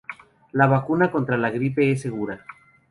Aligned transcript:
La 0.53 0.65
vacuna 0.65 1.11
contra 1.11 1.37
la 1.37 1.51
gripe 1.51 1.91
es 1.91 2.01
segura. 2.01 2.43